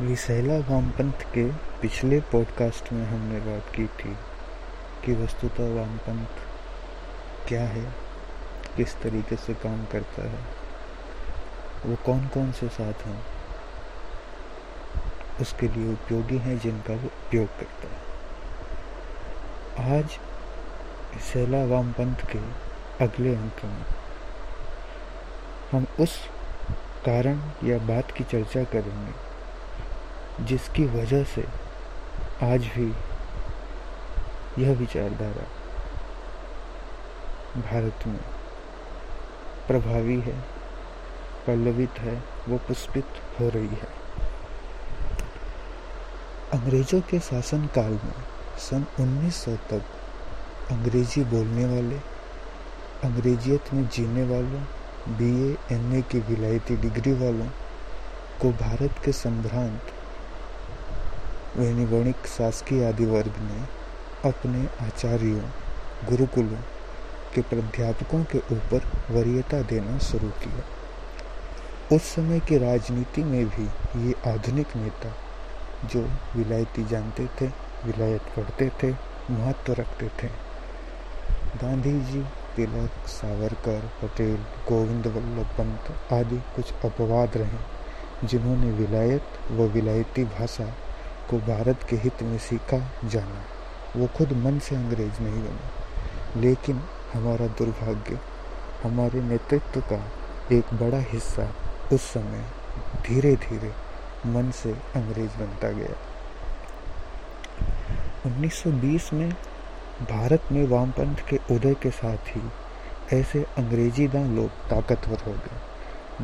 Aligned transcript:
विसैला 0.00 0.56
वामपंथ 0.58 1.22
के 1.34 1.44
पिछले 1.80 2.20
पॉडकास्ट 2.20 2.92
में 2.92 3.06
हमने 3.06 3.38
बात 3.40 3.74
की 3.74 3.86
थी 3.86 4.16
कि 5.04 5.12
वस्तुतः 5.12 5.74
वामपंथ 5.74 6.42
क्या 7.48 7.62
है, 7.62 7.84
किस 8.76 8.96
तरीके 9.00 9.36
से 9.36 9.54
काम 9.54 9.84
करता 9.84 10.22
है, 10.22 10.40
वो 11.86 11.96
कौन 11.96 12.26
कौन 12.26 12.52
से 12.52 12.68
साथ 12.68 13.06
हैं, 13.06 13.22
उसके 15.40 15.68
लिए 15.68 15.92
उपयोगी 15.92 16.38
हैं, 16.38 16.58
जिनका 16.58 16.94
वो 16.94 17.06
उपयोग 17.06 17.48
करता 17.48 17.88
है। 17.88 18.00
आज 19.98 20.18
विसैला 21.14 21.64
वामपंथ 21.64 22.26
के 22.26 22.38
अगले 23.04 23.34
अंक 23.36 23.64
में 23.64 23.84
हम 25.72 25.86
उस 26.00 26.18
कारण 27.06 27.40
या 27.64 27.78
बात 27.78 28.10
की 28.10 28.24
चर्चा 28.24 28.64
करेंगे 28.64 29.25
जिसकी 30.40 30.84
वजह 30.86 31.24
से 31.24 31.44
आज 32.42 32.66
भी 32.66 32.94
यह 34.62 34.72
विचारधारा 34.72 35.46
भारत 37.60 38.06
में 38.06 38.18
प्रभावी 39.68 40.20
है, 40.20 40.40
पल्लवित 41.46 41.90
है, 41.90 42.24
वो 42.48 42.58
पुष्पित 42.58 43.04
हो 43.40 43.48
रही 43.48 43.66
है। 43.66 43.94
अंग्रेज़ों 46.52 47.00
के 47.00 47.20
शासन 47.20 47.66
काल 47.66 47.92
में 47.92 48.14
सन 48.58 48.84
1900 49.00 49.56
तक 49.70 49.82
अंग्रेज़ी 50.70 51.24
बोलने 51.24 51.64
वाले, 51.64 51.96
अंग्रेजियत 53.04 53.74
में 53.74 53.88
जीने 53.88 54.24
वालों 54.24 54.62
बीए 55.16 55.76
एमए 55.76 56.02
की 56.02 56.18
विलायती 56.18 56.76
डिग्री 56.76 57.12
वालों 57.12 57.48
को 58.42 58.50
भारत 58.52 58.94
के 59.04 59.12
संभ्रांत 59.12 59.92
वैनिवर्णिक 61.56 62.26
शासकीय 62.26 62.88
आदि 62.88 63.04
वर्ग 63.04 63.32
ने 63.38 63.60
अपने 64.28 64.86
आचार्यों, 64.86 65.40
गुरुकुलों 66.08 66.58
के 67.34 67.40
प्राध्यापकों 67.40 68.24
के 68.24 68.38
ऊपर 68.38 68.90
वरीयता 69.10 69.62
देना 69.62 69.98
शुरू 69.98 70.28
किया। 70.28 70.64
उस 71.96 72.02
समय 72.02 72.40
की 72.40 72.58
राजनीति 72.58 73.24
में 73.24 73.46
भी 73.48 73.64
ये 74.06 74.14
आधुनिक 74.26 74.76
नेता, 74.76 75.12
जो 75.88 76.00
विलायती 76.36 76.84
जानते 76.84 77.26
थे, 77.26 77.46
विलायत 77.84 78.20
पढ़ते 78.20 78.72
थे, 78.82 78.92
महत्व 79.30 79.72
रखते 79.72 80.08
थे। 80.08 80.28
गांधी 81.62 82.00
जी 82.00 82.22
तिलक, 82.56 83.08
सावरकर, 83.08 83.90
पटेल, 84.02 84.36
गोविंद 84.68 85.06
वल्लभ 85.06 85.46
पंत 85.46 86.12
आदि 86.12 86.36
कुछ 86.36 86.72
अपवाद 86.72 87.36
रहे, 87.36 87.58
जिन्होंने 88.26 88.70
विलायत 88.70 89.24
व 89.50 89.62
विलायती 89.62 90.24
भाषा 90.24 90.74
को 91.30 91.38
भारत 91.38 91.86
के 91.90 91.96
हित 91.96 92.22
में 92.22 92.38
सीखा 92.38 92.92
जाना। 93.04 93.42
वो 93.96 94.06
खुद 94.06 94.32
मन 94.32 94.58
से 94.58 94.76
अंग्रेज़ 94.76 95.22
नहीं 95.22 95.42
बने। 95.42 95.86
लेकिन 96.40 96.82
हमारा 97.12 97.46
दुर्भाग्य, 97.46 98.18
हमारे 98.82 99.20
नेतृत्व 99.22 99.80
का 99.80 100.08
एक 100.52 100.64
बड़ा 100.74 100.98
हिस्सा 100.98 101.52
उस 101.92 102.00
समय 102.00 102.44
धीरे 103.06 103.36
धीरे 103.36 103.72
मन 104.26 104.50
से 104.50 104.72
अंग्रेज़ 104.72 105.30
बनता 105.30 105.70
गया। 105.70 105.96
1920 108.26 109.12
में 109.12 109.30
भारत 110.02 110.42
में 110.52 110.66
वामपंथ 110.66 111.16
के 111.16 111.36
उदय 111.54 111.74
के 111.74 111.90
साथ 111.90 112.16
ही 112.16 112.50
ऐसे 113.20 113.42
अंग्रेज़ी 113.42 114.08
दान 114.08 114.36
लोग 114.36 114.48
ताकतवर 114.48 115.18
हो 115.26 115.32
गए, 115.32 115.56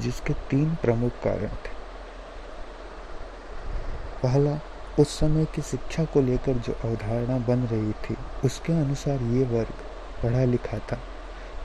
जिसके 0.00 0.32
तीन 0.32 0.74
प्रमुख 0.74 1.12
कारण 1.12 1.48
थे। 1.48 1.82
पहला 4.22 4.60
उस 4.98 5.18
समय 5.18 5.44
की 5.44 5.62
शिक्षा 5.62 6.04
को 6.04 6.20
लेकर 6.20 6.52
जो 6.52 6.72
अवधारणा 6.72 7.38
बन 7.38 7.58
रही 7.58 7.92
थी, 7.92 8.16
उसके 8.44 8.72
अनुसार 8.72 9.22
ये 9.22 9.44
वर्ग 9.44 9.74
पढ़ा 10.22 10.44
लिखा 10.44 10.78
था। 10.78 10.98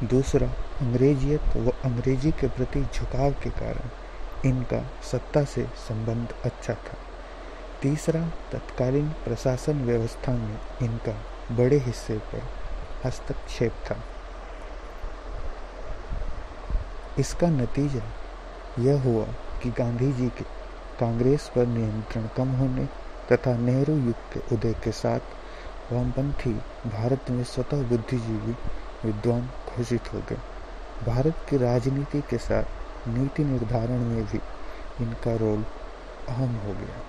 दूसरा, 0.04 0.48
अंग्रेजियत 0.82 1.42
व 1.58 1.70
अंग्रेज़ी 1.70 2.32
के 2.32 2.48
प्रति 2.48 2.82
झुकाव 2.96 3.32
के 3.32 3.50
कारण 3.50 3.90
इनका 4.50 4.86
सत्ता 5.12 5.44
से 5.44 5.64
संबंध 5.64 6.28
अच्छा 6.46 6.74
था। 6.74 6.98
तीसरा, 7.82 8.28
तत्कालीन 8.52 9.10
प्रशासन 9.10 9.86
व्यवस्था 9.86 10.32
में 10.32 10.60
इनका 10.82 11.22
बड़े 11.56 11.78
हिस्से 11.78 12.18
पर 12.18 12.42
हस्तक्षेप 13.06 13.72
था। 13.72 13.98
इसका 17.20 17.48
नतीजा 17.48 18.04
यह 18.80 19.02
हुआ 19.02 19.26
कि 19.64 19.70
गांधी 19.70 20.12
जी 20.12 20.30
के 20.30 20.44
कांग्रेस 21.00 21.52
पर 21.56 21.66
नियंत्रण 21.66 22.28
कम 22.38 22.50
होने 22.50 23.07
तथा 23.32 23.56
नेहरू 23.58 23.96
युग 23.96 24.32
के 24.34 24.40
उदय 24.56 24.74
के 24.84 24.92
साथ 24.94 25.36
वामपंथी 25.94 26.54
भारत 26.88 27.30
में 27.30 27.44
स्वतः 27.44 27.82
बुद्धिजीवी, 27.90 28.56
विद्वान 29.06 29.50
घोषित 29.70 30.14
हो 30.14 30.20
गए। 30.30 30.38
भारत 31.06 31.46
की 31.50 31.58
राजनीति 31.58 32.22
के 32.30 32.38
साथ 32.38 33.08
नीति 33.08 33.44
निर्धारण 33.44 34.00
में 34.06 34.24
भी 34.26 34.40
इनका 35.02 35.36
रोल 35.36 35.64
अहम 36.30 36.56
हो 36.58 36.74
गया। 36.74 37.02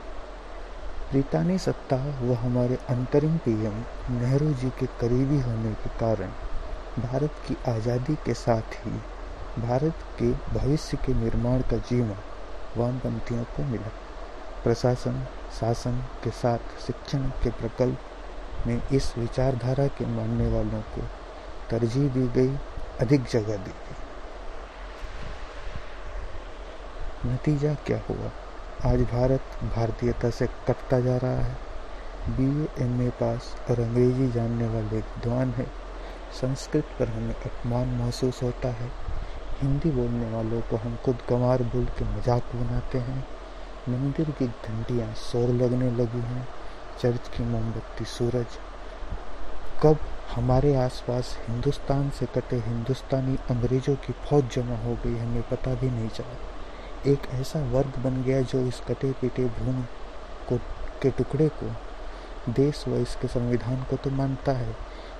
ब्रितानी 1.10 1.58
सत्ता 1.58 1.96
व 2.20 2.32
हमारे 2.34 2.78
अंतरिम 2.90 3.36
पीएम 3.38 3.82
नेहरू 4.10 4.52
जी 4.54 4.70
के 4.70 4.86
करीबी 5.00 5.40
होने 5.40 5.72
के 5.74 5.88
कारण 6.00 6.30
भारत 7.02 7.34
की 7.46 7.56
आज़ादी 7.70 8.14
के 8.26 8.34
साथ 8.34 8.74
ही 8.84 8.90
भारत 9.62 10.04
के 10.18 10.30
भविष्य 10.54 10.96
के 10.96 11.14
निर्माण 11.14 11.60
का 11.60 11.76
जीवन 11.88 12.16
वामपंथियों 12.76 13.44
को 13.56 13.64
मिला। 13.64 13.90
प्रशासन 14.64 15.22
शासन 15.60 15.98
के 16.24 16.30
साथ, 16.30 16.58
शिक्षण 16.86 17.18
के 17.18 17.50
प्रकल्प 17.50 17.98
में 18.66 18.82
इस 18.92 19.18
विचारधारा 19.18 19.86
के 19.86 20.06
मानने 20.06 20.48
वालों 20.48 20.80
को 20.80 21.02
तरजीह 21.70 22.08
दी 22.08 22.28
गई, 22.28 22.56
अधिक 23.00 23.24
जगह 23.24 23.56
दी 23.56 23.70
गई। 23.70 23.96
नतीजा 27.32 27.74
क्या 27.74 28.00
हुआ? 28.10 28.30
आज 28.92 29.00
भारत 29.00 29.40
भारतीयता 29.76 30.30
से 30.30 30.46
कटता 30.46 31.00
जा 31.00 31.16
रहा 31.16 31.36
है। 31.36 31.56
बी 32.28 32.68
एम 32.84 33.02
ए 33.02 33.10
पास 33.10 33.56
और 33.70 33.80
अंग्रेज़ी 33.80 34.30
जानने 34.32 34.66
वाले 34.66 34.96
विद्वान 34.96 35.50
है। 35.50 35.66
संस्कृत 36.40 36.84
पर 36.98 37.08
हमें 37.08 37.34
अपमान 37.34 37.88
महसूस 37.88 38.42
होता 38.42 38.68
है। 38.68 38.90
हिंदी 39.62 39.90
बोलने 39.90 40.30
वालों 40.30 40.60
को 40.60 40.76
हम 40.76 40.98
खुद 41.04 41.18
गंवार 41.30 41.62
बोल 41.62 41.84
के 41.84 42.04
मज़ाक 42.04 42.42
बनाते 42.54 42.98
हैं। 42.98 43.37
मंदिर 43.88 44.30
की 44.30 44.46
घंटियाँ 44.46 45.12
शोर 45.14 45.48
लगने 45.48 45.90
लगी 45.90 46.20
हैं। 46.20 46.46
चर्च 47.02 47.28
की 47.28 47.44
मोमबत्ती 47.44 48.04
सूरज। 48.04 48.58
कब 49.82 49.98
हमारे 50.34 50.74
आसपास 50.74 51.36
हिंदुस्तान 51.48 52.10
से 52.10 52.26
कटे 52.26 52.56
हिंदुस्तानी 52.56 53.36
अंग्रेज़ों 53.50 53.94
की 53.96 54.12
फौज 54.24 54.44
जमा 54.52 54.76
हो 54.76 54.94
गई 55.04 55.18
हमें 55.18 55.42
पता 55.42 55.74
भी 55.74 55.90
नहीं 55.90 56.08
चला। 56.08 57.10
एक 57.12 57.26
ऐसा 57.30 57.60
वर्ग 57.70 57.98
बन 57.98 58.22
गया 58.22 58.40
जो 58.42 58.60
इस 58.60 58.80
कटे 58.88 59.12
पीटे 59.12 59.44
भूमि 59.44 59.84
को, 60.48 60.56
के 61.02 61.10
टुकड़े 61.10 61.48
को, 61.48 61.70
देश 62.52 62.84
व 62.88 62.96
इसके 62.96 63.28
संविधान 63.28 63.82
को 63.82 63.96
तो 63.96 64.10
मानता 64.10 64.52
है, 64.52 64.76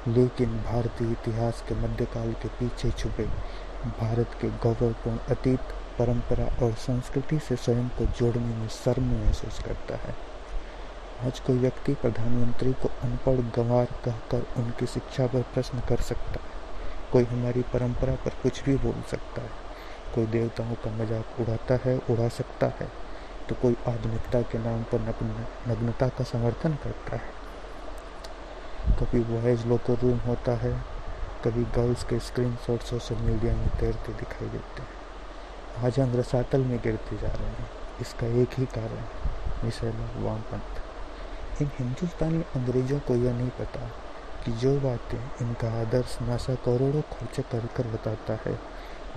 लेकिन 0.09 0.59
भारतीय 0.62 1.11
इतिहास 1.12 1.62
के 1.69 1.75
मध्यकाल 1.75 2.33
के 2.33 2.49
पीछे 2.49 2.91
छुपे, 2.91 3.25
भारत 4.00 4.37
के 4.41 4.49
गौरवपूर्ण 4.49 5.19
अतीत 5.31 5.61
परंपरा 5.99 6.45
और 6.65 6.73
संस्कृति 6.73 7.39
से 7.39 7.57
स्वयं 7.57 7.89
को 7.89 8.05
जोड़ने 8.19 8.55
में 8.55 8.69
शर्म 8.69 9.05
महसूस 9.15 9.59
करता 9.59 9.97
है। 9.97 10.15
आज 11.27 11.41
कोई 11.41 11.59
व्यक्ति 11.59 11.95
प्रधानमंत्री 11.95 12.73
को 12.73 12.89
अनपढ़ 13.03 13.41
गंवार 13.57 13.87
कहकर 14.05 14.47
उनकी 14.57 14.87
शिक्षा 14.87 15.27
पर 15.27 15.43
प्रश्न 15.55 15.81
कर 15.89 16.01
सकता 16.03 16.41
है। 16.43 16.57
कोई 17.13 17.25
हमारी 17.25 17.63
परंपरा 17.73 18.15
पर 18.15 18.31
कुछ 18.43 18.63
भी 18.65 18.77
बोल 18.77 19.03
सकता 19.11 19.43
है। 19.43 19.51
कोई 20.15 20.27
देवताओं 20.27 20.75
का 20.75 20.91
मज़ाक 20.93 21.41
उड़ाता 21.41 21.79
है, 21.85 21.97
उड़ा 22.11 22.29
सकता 22.29 22.67
है। 22.81 22.89
तो 23.49 23.55
कोई 23.55 23.77
आधुनिकता 23.89 24.43
के 24.43 24.59
नाम 24.59 24.83
पर 24.83 25.01
नग्न, 25.01 25.47
नग्नता 25.69 26.09
का 26.09 26.25
समर्थन 26.25 26.75
करता 26.85 27.17
है। 27.17 27.37
कभी 29.01 29.21
वॉयज 29.25 29.67
लोकर 29.67 29.99
रूम 29.99 30.19
होता 30.19 30.53
है, 30.56 30.73
कभी 31.44 31.65
गर्ल्स 31.77 32.05
के 32.05 32.19
स्क्रीन 32.19 32.56
शॉट 32.67 32.83
सोशल 32.83 33.17
मीडिया 33.23 33.55
में 33.56 33.69
तैरते 33.69 34.12
दिखाई 34.12 34.49
देते 34.49 34.83
हैं। 34.83 34.98
आज 35.85 35.99
हम 36.01 36.15
रसातल 36.17 36.61
में 36.61 36.79
गिरते 36.83 37.17
जा 37.17 37.29
रहे 37.29 37.49
हैं। 37.49 37.69
इसका 38.01 38.27
एक 38.43 38.55
ही 38.59 38.65
कारण 38.67 39.65
विषय 39.65 39.91
वामपंथ 40.17 41.63
इन 41.63 41.71
हिंदुस्तानी 41.79 42.41
अंग्रेज़ों 42.57 42.99
को 42.99 43.15
यह 43.15 43.35
नहीं 43.35 43.49
पता 43.49 43.87
कि 44.45 44.53
जो 44.53 44.73
बातें 44.81 45.19
इनका 45.41 45.69
आदर्श 45.81 46.19
नासा 46.23 46.55
करोड़ों 46.55 47.01
खर्च 47.13 47.41
कर 47.53 47.67
कर 47.77 47.87
बताता 47.87 48.39
है, 48.47 48.59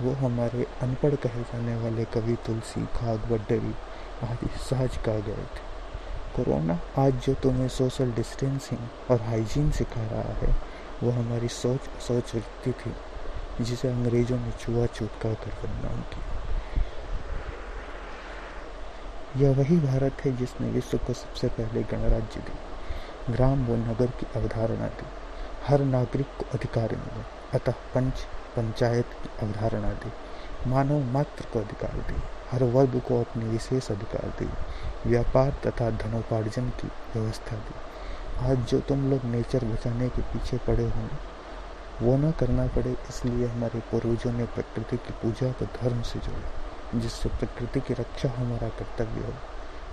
वो 0.00 0.12
हमारे 0.12 0.66
अनपढ़ 0.82 1.14
कहे 1.14 1.42
जाने 1.42 1.76
वाले 1.76 2.04
कवि 2.04 2.36
तुलसी 2.46 2.84
खाग 2.86 3.32
वड्डरी 3.32 3.74
आदि 4.22 4.50
सहज 4.70 4.96
कह 4.96 5.18
गए 5.20 5.46
थे। 5.54 5.64
कोरोना 6.36 6.78
आज 6.98 7.14
जो 7.14 7.34
तुम्हें 7.34 7.68
सोशल 7.68 8.12
डिस्टेंसिंग 8.12 9.10
और 9.10 9.22
हाइजीन 9.22 9.70
सिखा 9.70 10.06
रहा 10.06 10.34
है, 10.38 10.54
वो 11.02 11.10
हमारी 11.10 11.48
सोच 11.48 11.80
सोच 12.02 12.34
वृत्ति 12.34 12.72
थी, 12.72 12.94
जिसे 13.64 13.88
अंग्रेज़ों 13.88 14.38
ने 14.38 14.52
छुआ 14.60 14.86
छूत 14.86 15.10
कर 15.22 15.28
बदनाम 15.28 16.00
किया। 16.00 16.40
यह 19.36 19.56
वही 19.56 19.76
भारत 19.76 20.24
है 20.24 20.36
जिसने 20.36 20.70
विश्व 20.70 20.98
को 20.98 21.12
सबसे 21.12 21.48
पहले 21.48 21.82
गणराज्य 21.82 22.40
दी 22.40 23.32
ग्राम 23.32 23.66
व 23.66 23.76
नगर 23.76 24.06
की 24.06 24.26
अवधारणा 24.36 24.86
दी। 24.86 25.06
हर 25.66 25.80
नागरिक 25.80 26.26
को 26.26 26.44
अधिकार 26.54 26.96
मिले। 26.96 27.24
अतः 27.58 27.72
पंच, 27.72 28.12
पंचायत 28.56 29.06
की 29.06 29.46
अवधारणा 29.46 29.92
दी। 29.92 30.12
मानव 30.70 31.12
मात्र 31.12 31.44
को 31.52 31.60
अधिकार 31.60 31.92
दी। 31.92 32.22
हर 32.50 32.64
वर्ग 32.64 33.00
को 33.08 33.20
अपने 33.20 33.44
विशेष 33.44 33.90
अधिकार 33.90 34.30
दी। 34.30 34.48
व्यापार 35.10 35.50
तथा 35.66 35.90
धनोपार्जन 35.90 36.68
की 36.68 36.88
व्यवस्था 36.88 37.56
दी। 37.56 37.74
आज 38.50 38.58
जो 38.58 38.80
तुम 38.80 39.10
लोग 39.10 39.24
नेचर 39.24 39.64
बचाने 39.64 40.08
के 40.08 40.22
पीछे 40.22 40.56
पड़े 40.56 40.84
होंगे 40.84 41.32
वो 42.04 42.16
न 42.16 42.30
करना 42.30 42.66
पड़े 42.66 42.90
इसलिए 42.90 43.46
हमारे 43.46 43.80
पूर्वजों 43.80 44.32
ने 44.32 44.44
प्रकृति 44.44 44.96
की 44.96 45.12
पूजा 45.12 45.52
को 45.52 45.64
धर्म 45.64 46.02
से 46.02 46.18
जोड़ा। 46.18 46.61
जिससे 46.94 47.28
प्रकृति 47.28 47.80
की 47.80 47.94
रक्षा 47.94 48.28
हमारा 48.36 48.68
कर्तव्य 48.78 49.26
हो। 49.26 49.32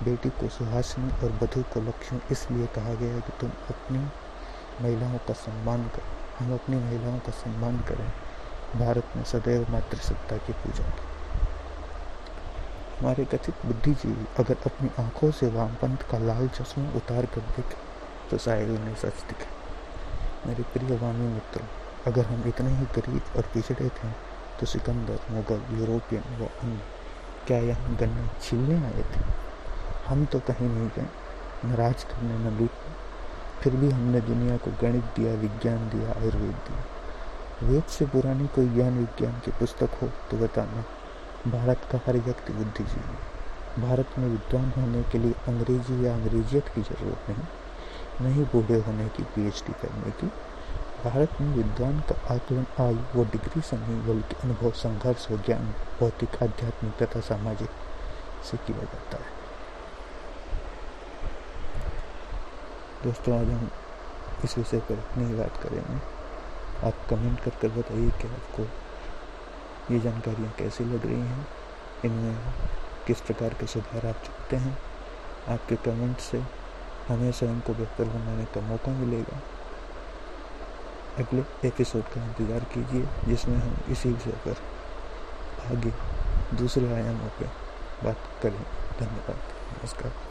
बेटी 0.05 0.29
को 0.29 0.49
सुहासिनी 0.49 1.11
और 1.23 1.31
बधु 1.41 1.61
को 1.73 1.81
लक्ष्मी 1.81 2.19
इसलिए 2.31 2.65
कहा 2.75 2.93
गया 2.93 3.13
है 3.13 3.21
कि 3.21 3.31
तुम 3.41 3.49
अपनी 3.69 3.99
महिलाओं 4.81 5.17
का 5.27 5.33
सम्मान 5.35 5.83
करो। 5.87 6.17
हम 6.39 6.53
अपनी 6.53 6.75
महिलाओं 6.75 7.19
का 7.19 7.31
सम्मान 7.35 7.79
करें। 7.87 8.11
भारत 8.79 9.15
में 9.17 9.23
सदैव 9.23 9.71
मातृसत्ता 9.71 10.37
की 10.37 10.53
पूजा 10.53 10.83
की 10.83 11.07
हमारे 12.99 13.25
कथित 13.25 13.65
बुद्धिजीवी 13.65 14.25
अगर 14.39 14.57
अपनी 14.65 14.89
आँखों 14.99 15.31
से 15.31 15.47
वामपंथ 15.47 16.09
का 16.11 16.17
लाल 16.17 16.47
चश्मा 16.49 16.91
उतार 16.95 17.25
कर 17.25 17.41
देखे 17.49 17.77
तो 18.29 18.37
शायद 18.37 18.69
उन्हें 18.69 18.95
सच 18.95 19.23
दिखे। 19.27 19.47
मेरे 20.47 20.63
प्रिय 20.63 20.97
वामी 20.97 21.27
मित्रों, 21.27 21.67
अगर 22.07 22.25
हम 22.25 22.43
इतने 22.47 22.69
ही 22.69 22.85
गरीब 22.95 23.37
और 23.37 23.43
पिछड़े 23.53 23.87
थे 23.87 24.07
तो 24.59 24.65
सिकंदर 24.65 25.19
मुगल 25.31 25.61
यूरोपियन 25.79 26.23
व 26.39 26.49
अन्य 26.63 26.79
क्या 27.47 27.57
यहाँ 27.69 27.95
गन्ना 27.99 28.27
छीलने 28.41 28.75
आए 28.85 29.03
थे 29.11 29.21
हम 30.07 30.25
तो 30.31 30.39
कहीं 30.47 30.69
नहीं 30.69 30.89
गए 30.95 31.07
न 31.65 31.75
राज 31.75 32.03
करने 32.03 32.37
न 32.39 32.57
लूट 32.59 32.87
फिर 33.61 33.75
भी 33.75 33.89
हमने 33.91 34.21
दुनिया 34.21 34.57
को 34.57 34.71
गणित 34.81 35.03
दिया 35.15 35.33
विज्ञान 35.39 35.89
दिया 35.89 36.09
आयुर्वेद 36.11 36.59
दिया। 36.67 37.69
वेद 37.69 37.83
से 37.93 38.05
पुरानी 38.07 38.47
कोई 38.55 38.67
ज्ञान 38.73 38.97
विज्ञान 38.97 39.39
की 39.45 39.51
पुस्तक 39.59 39.97
हो 40.01 40.07
तो 40.31 40.37
बताना 40.37 40.83
भारत 41.47 41.87
का 41.91 41.99
हर 42.05 42.17
व्यक्ति 42.27 42.53
बुद्धिजीवी 42.53 43.81
भारत 43.81 44.17
में 44.19 44.27
विद्वान 44.27 44.71
होने 44.77 45.01
के 45.11 45.17
लिए 45.17 45.33
अंग्रेज़ी 45.47 46.05
या 46.05 46.13
अंग्रेजियत 46.13 46.67
की 46.75 46.81
ज़रूरत 46.81 47.29
नहीं 47.29 47.45
नहीं 48.21 48.45
बूढ़े 48.53 48.79
होने 48.87 49.07
की 49.17 49.23
पीएचडी 49.35 49.73
करने 49.81 50.11
की 50.21 50.31
भारत 51.03 51.41
में 51.41 51.55
विद्वान 51.55 51.99
का 51.99 52.33
आकलन 52.35 52.65
आयु 52.79 53.21
व 53.21 53.25
डिग्री 53.25 53.61
से 53.61 53.77
नहीं 53.77 54.07
बल्कि 54.07 54.35
अनुभव, 54.43 54.71
संघर्ष 54.71 55.31
व 55.31 55.37
ज्ञान, 55.37 55.73
भौतिक, 55.99 56.43
आध्यात्मिक 56.43 57.03
तथा 57.03 57.19
सामाजिक 57.19 57.69
से 58.43 58.57
किया 58.57 58.77
जाता 58.77 59.17
है। 59.17 59.37
दोस्तों, 63.03 63.39
आज 63.39 63.47
हम 63.47 63.69
इस 64.43 64.57
विषय 64.57 64.79
पर 64.79 64.93
इतनी 64.93 65.25
ही 65.25 65.33
बात 65.33 65.57
करेंगे। 65.63 65.99
आप 66.87 66.93
कमेंट 67.09 67.39
कर 67.39 67.49
कर 67.49 67.67
बताइए 67.67 68.09
कि 68.09 68.27
आपको 68.27 68.63
ये 69.93 69.99
जानकारियाँ 69.99 70.51
कैसी 70.51 70.83
लग 70.83 71.05
रही 71.05 71.21
हैं, 71.21 71.47
इनमें 72.05 72.37
किस 73.07 73.21
प्रकार 73.21 73.53
के 73.53 73.67
सुधार 73.67 74.05
आप 74.05 74.15
चाहते 74.15 74.55
हैं। 74.55 74.77
आपके 75.49 75.75
कमेंट 75.75 76.17
से 76.17 76.43
हमें 77.07 77.31
स्वयं 77.31 77.59
को 77.59 77.73
बेहतर 77.73 78.03
बनाने 78.03 78.45
का 78.45 78.61
मौका 78.61 78.91
मिलेगा। 78.91 79.39
अगले 81.19 81.67
एपिसोड 81.67 82.03
का 82.03 82.23
इंतज़ार 82.23 82.59
कीजिए, 82.59 83.07
जिसमें 83.27 83.57
हम 83.57 83.77
इसी 83.89 84.09
विषय 84.09 84.37
पर 84.45 84.61
आगे 85.71 85.91
दूसरे 86.57 86.93
आयामों 86.93 87.29
पर 87.39 87.51
बात 88.03 88.17
करें। 88.43 88.63
धन्यवाद। 88.99 89.37
नमस्कार। 89.73 90.28